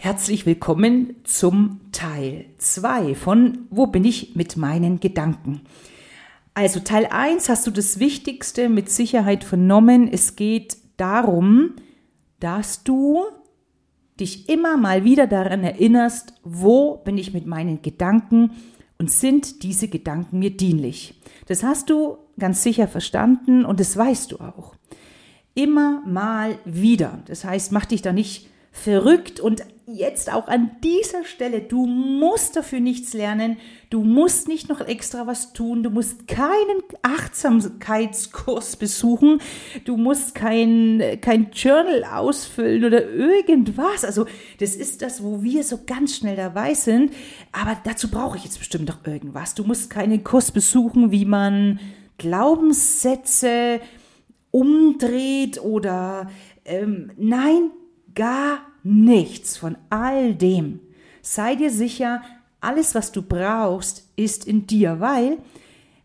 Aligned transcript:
Herzlich 0.00 0.46
willkommen 0.46 1.16
zum 1.24 1.80
Teil 1.90 2.44
2 2.58 3.16
von 3.16 3.66
Wo 3.68 3.88
bin 3.88 4.04
ich 4.04 4.36
mit 4.36 4.56
meinen 4.56 5.00
Gedanken? 5.00 5.62
Also 6.54 6.78
Teil 6.78 7.06
1 7.10 7.48
hast 7.48 7.66
du 7.66 7.72
das 7.72 7.98
Wichtigste 7.98 8.68
mit 8.68 8.90
Sicherheit 8.90 9.42
vernommen. 9.42 10.06
Es 10.06 10.36
geht 10.36 10.76
darum, 10.98 11.72
dass 12.38 12.84
du 12.84 13.24
dich 14.20 14.48
immer 14.48 14.76
mal 14.76 15.02
wieder 15.02 15.26
daran 15.26 15.64
erinnerst, 15.64 16.32
wo 16.44 16.98
bin 16.98 17.18
ich 17.18 17.34
mit 17.34 17.46
meinen 17.46 17.82
Gedanken 17.82 18.52
und 18.98 19.10
sind 19.10 19.64
diese 19.64 19.88
Gedanken 19.88 20.38
mir 20.38 20.56
dienlich. 20.56 21.20
Das 21.48 21.64
hast 21.64 21.90
du 21.90 22.18
ganz 22.38 22.62
sicher 22.62 22.86
verstanden 22.86 23.64
und 23.64 23.80
das 23.80 23.96
weißt 23.96 24.30
du 24.30 24.36
auch. 24.36 24.76
Immer 25.54 26.02
mal 26.06 26.56
wieder. 26.64 27.18
Das 27.26 27.44
heißt, 27.44 27.72
mach 27.72 27.84
dich 27.84 28.00
da 28.00 28.12
nicht 28.12 28.48
verrückt 28.70 29.40
und 29.40 29.64
jetzt 29.88 30.32
auch 30.32 30.48
an 30.48 30.70
dieser 30.84 31.24
Stelle, 31.24 31.60
du 31.60 31.86
musst 31.86 32.56
dafür 32.56 32.80
nichts 32.80 33.14
lernen, 33.14 33.56
du 33.90 34.02
musst 34.02 34.48
nicht 34.48 34.68
noch 34.68 34.80
extra 34.80 35.26
was 35.26 35.52
tun, 35.52 35.82
du 35.82 35.90
musst 35.90 36.28
keinen 36.28 36.82
Achtsamkeitskurs 37.02 38.76
besuchen, 38.76 39.40
du 39.84 39.96
musst 39.96 40.34
kein, 40.34 41.18
kein 41.20 41.50
Journal 41.52 42.04
ausfüllen 42.04 42.84
oder 42.84 43.08
irgendwas. 43.08 44.04
Also 44.04 44.26
das 44.60 44.74
ist 44.74 45.02
das, 45.02 45.22
wo 45.22 45.42
wir 45.42 45.64
so 45.64 45.80
ganz 45.86 46.16
schnell 46.16 46.36
dabei 46.36 46.74
sind, 46.74 47.12
aber 47.52 47.76
dazu 47.84 48.10
brauche 48.10 48.36
ich 48.36 48.44
jetzt 48.44 48.58
bestimmt 48.58 48.88
noch 48.88 49.06
irgendwas. 49.06 49.54
Du 49.54 49.64
musst 49.64 49.90
keinen 49.90 50.22
Kurs 50.22 50.50
besuchen, 50.50 51.10
wie 51.10 51.24
man 51.24 51.80
Glaubenssätze 52.18 53.80
umdreht 54.50 55.62
oder 55.62 56.30
ähm, 56.64 57.12
nein, 57.16 57.70
gar 58.14 58.60
nichts 58.88 59.56
von 59.56 59.76
all 59.90 60.34
dem. 60.34 60.80
Sei 61.20 61.54
dir 61.54 61.70
sicher, 61.70 62.22
alles, 62.60 62.94
was 62.94 63.12
du 63.12 63.22
brauchst, 63.22 64.10
ist 64.16 64.46
in 64.46 64.66
dir, 64.66 65.00
weil 65.00 65.38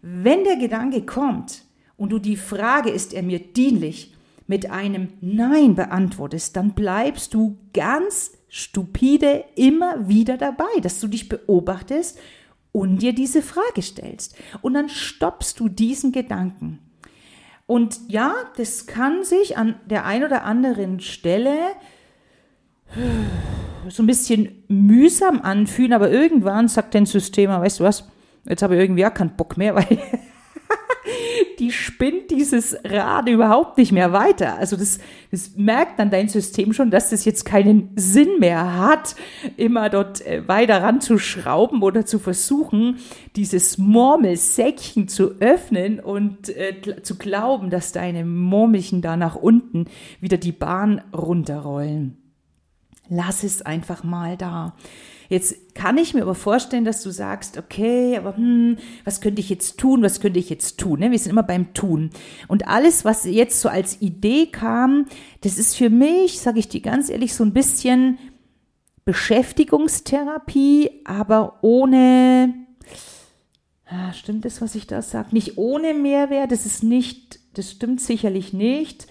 wenn 0.01 0.43
der 0.43 0.57
Gedanke 0.57 1.03
kommt 1.03 1.63
und 1.97 2.11
du 2.11 2.19
die 2.19 2.35
Frage, 2.35 2.89
ist 2.89 3.13
er 3.13 3.23
mir 3.23 3.39
dienlich, 3.39 4.13
mit 4.45 4.69
einem 4.69 5.07
Nein 5.21 5.73
beantwortest, 5.75 6.57
dann 6.57 6.73
bleibst 6.73 7.33
du 7.33 7.57
ganz 7.73 8.33
stupide 8.49 9.45
immer 9.55 10.09
wieder 10.09 10.37
dabei, 10.37 10.79
dass 10.81 10.99
du 10.99 11.07
dich 11.07 11.29
beobachtest 11.29 12.19
und 12.73 13.01
dir 13.01 13.13
diese 13.13 13.41
Frage 13.41 13.81
stellst. 13.81 14.35
Und 14.61 14.73
dann 14.73 14.89
stoppst 14.89 15.61
du 15.61 15.69
diesen 15.69 16.11
Gedanken. 16.11 16.79
Und 17.65 18.01
ja, 18.09 18.33
das 18.57 18.85
kann 18.85 19.23
sich 19.23 19.57
an 19.57 19.79
der 19.85 20.05
ein 20.05 20.25
oder 20.25 20.43
anderen 20.43 20.99
Stelle 20.99 21.57
so 23.89 24.03
ein 24.03 24.07
bisschen 24.07 24.63
mühsam 24.67 25.41
anfühlen, 25.41 25.93
aber 25.93 26.09
irgendwann 26.09 26.67
sagt 26.67 26.95
dein 26.95 27.05
System, 27.05 27.49
weißt 27.49 27.79
du 27.79 27.83
was, 27.83 28.07
jetzt 28.45 28.61
habe 28.61 28.75
ich 28.75 28.81
irgendwie 28.81 29.05
auch 29.05 29.13
keinen 29.13 29.35
Bock 29.35 29.57
mehr, 29.57 29.75
weil 29.75 29.99
die 31.59 31.71
spinnt 31.71 32.31
dieses 32.31 32.77
Rad 32.83 33.27
überhaupt 33.29 33.77
nicht 33.77 33.91
mehr 33.91 34.13
weiter. 34.13 34.57
Also 34.57 34.75
das, 34.75 34.99
das 35.31 35.55
merkt 35.55 35.99
dann 35.99 36.09
dein 36.09 36.29
System 36.29 36.73
schon, 36.73 36.91
dass 36.91 37.09
das 37.09 37.25
jetzt 37.25 37.45
keinen 37.45 37.91
Sinn 37.95 38.39
mehr 38.39 38.77
hat, 38.77 39.15
immer 39.57 39.89
dort 39.89 40.25
äh, 40.25 40.47
weiter 40.47 40.81
ranzuschrauben 40.81 41.81
oder 41.81 42.05
zu 42.05 42.19
versuchen, 42.19 42.97
dieses 43.35 43.77
Murmelsäckchen 43.77 45.07
zu 45.07 45.35
öffnen 45.39 45.99
und 45.99 46.49
äh, 46.49 47.01
zu 47.01 47.17
glauben, 47.17 47.69
dass 47.69 47.91
deine 47.91 48.25
Murmelchen 48.25 49.01
da 49.01 49.17
nach 49.17 49.35
unten 49.35 49.85
wieder 50.21 50.37
die 50.37 50.51
Bahn 50.51 51.01
runterrollen. 51.13 52.22
Lass 53.09 53.43
es 53.43 53.61
einfach 53.61 54.03
mal 54.03 54.37
da. 54.37 54.75
Jetzt 55.29 55.73
kann 55.73 55.97
ich 55.97 56.13
mir 56.13 56.21
aber 56.21 56.35
vorstellen, 56.35 56.85
dass 56.85 57.01
du 57.01 57.09
sagst, 57.09 57.57
okay, 57.57 58.17
aber 58.17 58.37
hm, 58.37 58.77
was 59.03 59.19
könnte 59.19 59.41
ich 59.41 59.49
jetzt 59.49 59.79
tun, 59.79 60.03
was 60.03 60.19
könnte 60.19 60.39
ich 60.39 60.49
jetzt 60.49 60.79
tun? 60.79 60.99
Ne? 60.99 61.11
Wir 61.11 61.19
sind 61.19 61.31
immer 61.31 61.43
beim 61.43 61.73
Tun. 61.73 62.11
Und 62.47 62.67
alles, 62.67 63.03
was 63.03 63.25
jetzt 63.25 63.59
so 63.59 63.69
als 63.69 64.01
Idee 64.01 64.47
kam, 64.47 65.05
das 65.41 65.57
ist 65.57 65.75
für 65.75 65.89
mich, 65.89 66.39
sage 66.39 66.59
ich 66.59 66.69
dir 66.69 66.81
ganz 66.81 67.09
ehrlich, 67.09 67.33
so 67.33 67.43
ein 67.43 67.53
bisschen 67.53 68.19
Beschäftigungstherapie, 69.05 71.01
aber 71.03 71.59
ohne, 71.61 72.53
ah, 73.85 74.13
stimmt 74.13 74.45
das, 74.45 74.61
was 74.61 74.75
ich 74.75 74.87
da 74.87 75.01
sage? 75.01 75.29
Nicht 75.31 75.57
ohne 75.57 75.93
Mehrwert, 75.93 76.51
das 76.51 76.65
ist 76.65 76.83
nicht, 76.83 77.39
das 77.53 77.71
stimmt 77.71 78.01
sicherlich 78.01 78.53
nicht. 78.53 79.07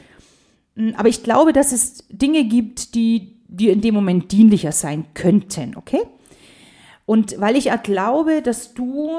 Hm, 0.77 0.95
aber 0.97 1.09
ich 1.09 1.23
glaube, 1.23 1.53
dass 1.53 1.73
es 1.73 2.05
Dinge 2.09 2.45
gibt, 2.45 2.95
die 2.95 3.32
die 3.53 3.69
in 3.69 3.81
dem 3.81 3.95
Moment 3.95 4.33
dienlicher 4.33 4.73
sein 4.73 5.07
könnten, 5.15 5.77
okay? 5.77 6.01
Und 7.05 7.39
weil 7.41 7.57
ich 7.57 7.67
ja 7.67 7.77
glaube, 7.77 8.43
dass 8.43 8.75
du, 8.75 9.11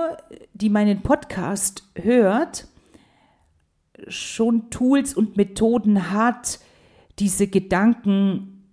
die 0.53 0.69
meinen 0.69 1.01
Podcast 1.01 1.83
hört, 1.95 2.67
schon 4.07 4.69
Tools 4.69 5.13
und 5.13 5.37
Methoden 5.37 6.11
hat, 6.11 6.59
diese 7.19 7.47
Gedanken 7.47 8.65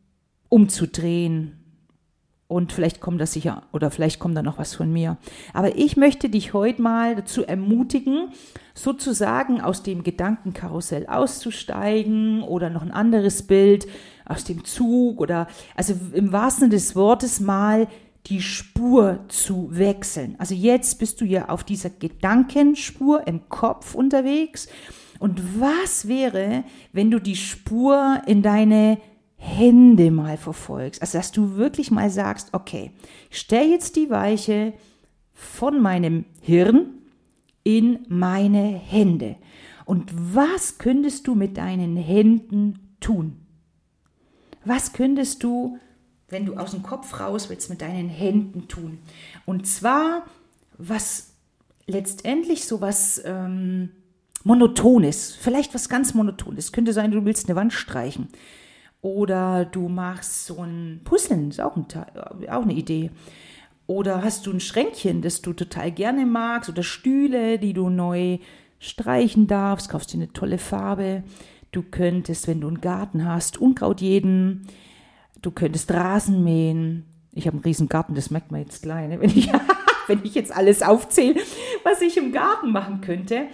umzudrehen. 0.48 1.59
Und 2.50 2.72
vielleicht 2.72 3.00
kommt 3.00 3.20
das 3.20 3.32
sicher, 3.32 3.62
oder 3.70 3.92
vielleicht 3.92 4.18
kommt 4.18 4.36
da 4.36 4.42
noch 4.42 4.58
was 4.58 4.74
von 4.74 4.92
mir. 4.92 5.18
Aber 5.54 5.76
ich 5.76 5.96
möchte 5.96 6.28
dich 6.28 6.52
heute 6.52 6.82
mal 6.82 7.14
dazu 7.14 7.44
ermutigen, 7.46 8.30
sozusagen 8.74 9.60
aus 9.60 9.84
dem 9.84 10.02
Gedankenkarussell 10.02 11.06
auszusteigen 11.06 12.42
oder 12.42 12.68
noch 12.68 12.82
ein 12.82 12.90
anderes 12.90 13.44
Bild 13.44 13.86
aus 14.24 14.42
dem 14.42 14.64
Zug 14.64 15.20
oder 15.20 15.46
also 15.76 15.94
im 16.12 16.32
wahrsten 16.32 16.62
Sinne 16.62 16.74
des 16.74 16.96
Wortes 16.96 17.38
mal 17.38 17.86
die 18.26 18.42
Spur 18.42 19.20
zu 19.28 19.68
wechseln. 19.70 20.34
Also 20.38 20.56
jetzt 20.56 20.98
bist 20.98 21.20
du 21.20 21.24
ja 21.24 21.50
auf 21.50 21.62
dieser 21.62 21.90
Gedankenspur 21.90 23.28
im 23.28 23.48
Kopf 23.48 23.94
unterwegs. 23.94 24.66
Und 25.20 25.60
was 25.60 26.08
wäre, 26.08 26.64
wenn 26.92 27.12
du 27.12 27.20
die 27.20 27.36
Spur 27.36 28.22
in 28.26 28.42
deine 28.42 28.98
Hände 29.42 30.10
mal 30.10 30.36
verfolgst? 30.36 31.00
Also 31.00 31.18
dass 31.18 31.32
du 31.32 31.56
wirklich 31.56 31.90
mal 31.90 32.10
sagst, 32.10 32.50
okay, 32.52 32.92
ich 33.30 33.38
stell 33.38 33.70
jetzt 33.70 33.96
die 33.96 34.10
Weiche 34.10 34.74
von 35.32 35.80
meinem 35.80 36.26
Hirn 36.42 36.90
in 37.64 38.00
meine 38.08 38.62
Hände. 38.62 39.36
Und 39.86 40.12
was 40.14 40.76
könntest 40.76 41.26
du 41.26 41.34
mit 41.34 41.56
deinen 41.56 41.96
Händen 41.96 42.96
tun? 43.00 43.36
Was 44.64 44.92
könntest 44.92 45.42
du, 45.42 45.78
wenn 46.28 46.44
du 46.44 46.56
aus 46.56 46.72
dem 46.72 46.82
Kopf 46.82 47.18
raus 47.18 47.48
willst, 47.48 47.70
mit 47.70 47.80
deinen 47.80 48.10
Händen 48.10 48.68
tun? 48.68 48.98
Und 49.46 49.66
zwar, 49.66 50.26
was 50.76 51.32
letztendlich 51.86 52.66
so 52.66 52.82
was 52.82 53.20
ähm, 53.24 53.90
Monotones, 54.44 55.34
vielleicht 55.34 55.74
was 55.74 55.88
ganz 55.88 56.14
Monotones. 56.14 56.72
Könnte 56.72 56.92
sein, 56.92 57.10
du 57.10 57.24
willst 57.24 57.48
eine 57.48 57.56
Wand 57.56 57.72
streichen. 57.72 58.28
Oder 59.02 59.64
du 59.64 59.88
machst 59.88 60.46
so 60.46 60.62
ein 60.62 61.00
Puzzeln, 61.04 61.48
ist 61.48 61.60
auch, 61.60 61.76
ein, 61.76 61.86
auch 62.50 62.62
eine 62.62 62.74
Idee. 62.74 63.10
Oder 63.86 64.22
hast 64.22 64.46
du 64.46 64.52
ein 64.52 64.60
Schränkchen, 64.60 65.22
das 65.22 65.42
du 65.42 65.52
total 65.52 65.90
gerne 65.90 66.26
magst, 66.26 66.68
oder 66.68 66.82
Stühle, 66.82 67.58
die 67.58 67.72
du 67.72 67.88
neu 67.88 68.38
streichen 68.78 69.46
darfst, 69.46 69.88
kaufst 69.88 70.12
dir 70.12 70.18
eine 70.18 70.32
tolle 70.32 70.58
Farbe. 70.58 71.22
Du 71.72 71.82
könntest, 71.82 72.46
wenn 72.46 72.60
du 72.60 72.68
einen 72.68 72.80
Garten 72.80 73.24
hast, 73.24 73.58
Unkraut 73.58 74.00
jeden. 74.00 74.66
Du 75.40 75.50
könntest 75.50 75.90
Rasen 75.92 76.44
mähen. 76.44 77.04
Ich 77.32 77.46
habe 77.46 77.56
einen 77.56 77.64
riesen 77.64 77.88
Garten, 77.88 78.14
das 78.14 78.30
merkt 78.30 78.50
man 78.50 78.60
jetzt 78.60 78.82
gleich, 78.82 79.08
ne? 79.08 79.20
wenn, 79.20 79.30
ich, 79.30 79.50
wenn 80.08 80.24
ich 80.24 80.34
jetzt 80.34 80.54
alles 80.54 80.82
aufzähle, 80.82 81.40
was 81.84 82.00
ich 82.00 82.16
im 82.16 82.32
Garten 82.32 82.72
machen 82.72 83.00
könnte. 83.00 83.46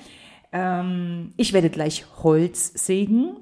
Ähm, 0.52 1.34
ich 1.36 1.52
werde 1.52 1.70
gleich 1.70 2.04
Holz 2.22 2.72
sägen. 2.74 3.36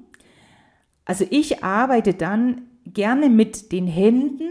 Also 1.05 1.25
ich 1.29 1.63
arbeite 1.63 2.13
dann 2.13 2.63
gerne 2.85 3.29
mit 3.29 3.71
den 3.71 3.87
Händen, 3.87 4.49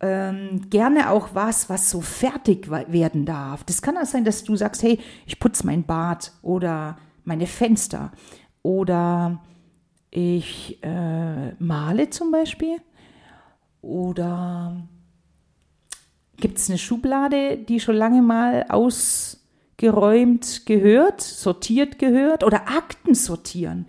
ähm, 0.00 0.68
gerne 0.70 1.10
auch 1.10 1.30
was, 1.34 1.68
was 1.68 1.90
so 1.90 2.00
fertig 2.00 2.70
werden 2.70 3.26
darf. 3.26 3.64
Das 3.64 3.82
kann 3.82 3.98
auch 3.98 4.06
sein, 4.06 4.24
dass 4.24 4.44
du 4.44 4.56
sagst, 4.56 4.82
hey, 4.82 4.98
ich 5.26 5.38
putze 5.38 5.66
mein 5.66 5.84
Bad 5.84 6.32
oder 6.42 6.98
meine 7.24 7.46
Fenster 7.46 8.12
oder 8.62 9.42
ich 10.10 10.82
äh, 10.82 11.52
male 11.62 12.10
zum 12.10 12.30
Beispiel. 12.30 12.76
Oder 13.82 14.82
gibt 16.36 16.58
es 16.58 16.68
eine 16.68 16.78
Schublade, 16.78 17.56
die 17.58 17.80
schon 17.80 17.96
lange 17.96 18.22
mal 18.22 18.66
ausgeräumt 18.68 20.66
gehört, 20.66 21.20
sortiert 21.20 21.98
gehört 21.98 22.44
oder 22.44 22.68
Akten 22.68 23.14
sortieren. 23.14 23.86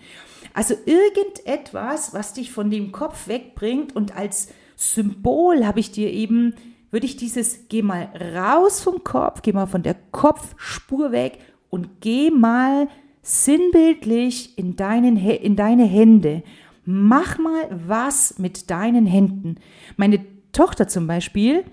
Also 0.53 0.75
irgendetwas, 0.86 2.13
was 2.13 2.33
dich 2.33 2.51
von 2.51 2.69
dem 2.69 2.92
Kopf 2.92 3.27
wegbringt 3.27 3.95
und 3.95 4.15
als 4.15 4.50
Symbol 4.75 5.65
habe 5.65 5.80
ich 5.80 5.92
dir 5.92 6.12
eben, 6.12 6.56
würde 6.89 7.06
ich 7.06 7.15
dieses, 7.15 7.68
geh 7.69 7.81
mal 7.81 8.09
raus 8.36 8.81
vom 8.81 9.03
Kopf, 9.03 9.42
geh 9.42 9.53
mal 9.53 9.68
von 9.68 9.83
der 9.83 9.95
Kopfspur 10.12 11.12
weg 11.12 11.39
und 11.69 12.01
geh 12.01 12.31
mal 12.31 12.88
sinnbildlich 13.21 14.57
in, 14.57 14.75
deinen, 14.75 15.18
in 15.18 15.56
deine 15.56 15.86
Hände. 15.86 16.44
Mach 16.83 17.38
mal 17.38 17.69
was 17.88 18.39
mit 18.39 18.69
deinen 18.71 19.06
Händen. 19.06 19.56
Meine 19.95 20.25
Tochter 20.51 20.88
zum 20.88 21.07
Beispiel, 21.07 21.63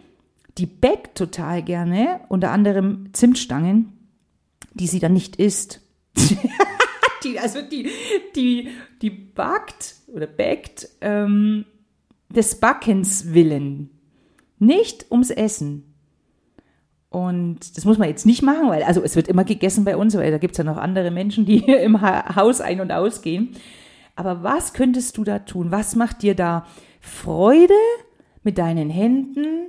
die 0.58 0.66
backt 0.66 1.16
total 1.16 1.62
gerne, 1.62 2.20
unter 2.28 2.50
anderem 2.50 3.08
Zimtstangen, 3.12 3.92
die 4.74 4.86
sie 4.86 5.00
dann 5.00 5.14
nicht 5.14 5.36
isst. 5.36 5.80
die, 7.24 7.38
also 7.38 7.60
die, 7.62 7.90
die, 8.34 8.68
die 9.02 9.10
backt 9.10 9.94
oder 10.08 10.26
backt 10.26 10.88
ähm, 11.00 11.64
des 12.28 12.60
Backens 12.60 13.32
willen, 13.32 13.90
nicht 14.58 15.06
ums 15.10 15.30
Essen. 15.30 15.84
Und 17.10 17.76
das 17.76 17.84
muss 17.84 17.96
man 17.96 18.08
jetzt 18.08 18.26
nicht 18.26 18.42
machen, 18.42 18.68
weil 18.68 18.82
also 18.82 19.02
es 19.02 19.16
wird 19.16 19.28
immer 19.28 19.44
gegessen 19.44 19.84
bei 19.84 19.96
uns, 19.96 20.14
weil 20.14 20.30
da 20.30 20.38
gibt 20.38 20.52
es 20.52 20.58
ja 20.58 20.64
noch 20.64 20.76
andere 20.76 21.10
Menschen, 21.10 21.46
die 21.46 21.64
im 21.66 22.00
Haus 22.02 22.60
ein- 22.60 22.80
und 22.80 22.92
ausgehen. 22.92 23.56
Aber 24.14 24.42
was 24.42 24.72
könntest 24.72 25.16
du 25.16 25.24
da 25.24 25.38
tun? 25.38 25.70
Was 25.70 25.96
macht 25.96 26.22
dir 26.22 26.34
da 26.34 26.66
Freude 27.00 27.74
mit 28.42 28.58
deinen 28.58 28.90
Händen? 28.90 29.68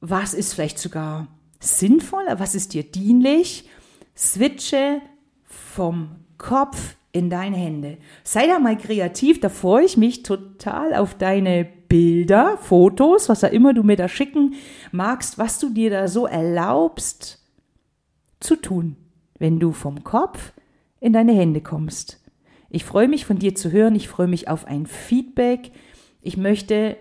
Was 0.00 0.32
ist 0.32 0.54
vielleicht 0.54 0.78
sogar 0.78 1.26
sinnvoll? 1.60 2.24
Was 2.36 2.54
ist 2.54 2.72
dir 2.72 2.84
dienlich? 2.84 3.68
Switche 4.16 5.00
vom 5.48 6.10
Kopf 6.36 6.96
in 7.12 7.30
deine 7.30 7.56
Hände. 7.56 7.98
Sei 8.22 8.46
da 8.46 8.58
mal 8.58 8.78
kreativ, 8.78 9.40
da 9.40 9.48
freue 9.48 9.84
ich 9.84 9.96
mich 9.96 10.22
total 10.22 10.94
auf 10.94 11.14
deine 11.14 11.66
Bilder, 11.88 12.58
Fotos, 12.58 13.28
was 13.28 13.44
auch 13.44 13.50
immer 13.50 13.72
du 13.72 13.82
mir 13.82 13.96
da 13.96 14.08
schicken 14.08 14.54
magst, 14.92 15.38
was 15.38 15.58
du 15.58 15.70
dir 15.70 15.90
da 15.90 16.06
so 16.06 16.26
erlaubst 16.26 17.42
zu 18.40 18.56
tun, 18.56 18.96
wenn 19.38 19.58
du 19.58 19.72
vom 19.72 20.04
Kopf 20.04 20.52
in 21.00 21.12
deine 21.12 21.32
Hände 21.32 21.60
kommst. 21.60 22.20
Ich 22.70 22.84
freue 22.84 23.08
mich 23.08 23.24
von 23.24 23.38
dir 23.38 23.54
zu 23.54 23.72
hören, 23.72 23.94
ich 23.94 24.08
freue 24.08 24.28
mich 24.28 24.48
auf 24.48 24.66
ein 24.66 24.86
Feedback. 24.86 25.72
Ich 26.20 26.36
möchte, 26.36 26.98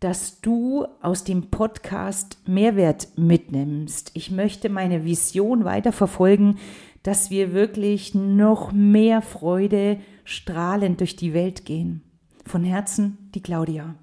dass 0.00 0.42
du 0.42 0.86
aus 1.00 1.24
dem 1.24 1.50
Podcast 1.50 2.38
Mehrwert 2.46 3.08
mitnimmst. 3.16 4.10
Ich 4.12 4.30
möchte 4.30 4.68
meine 4.68 5.04
Vision 5.04 5.64
weiter 5.64 5.92
verfolgen, 5.92 6.58
dass 7.02 7.30
wir 7.30 7.52
wirklich 7.52 8.14
noch 8.14 8.72
mehr 8.72 9.22
Freude 9.22 9.98
strahlend 10.24 11.00
durch 11.00 11.16
die 11.16 11.34
Welt 11.34 11.64
gehen. 11.64 12.02
Von 12.44 12.64
Herzen, 12.64 13.30
die 13.34 13.42
Claudia. 13.42 13.94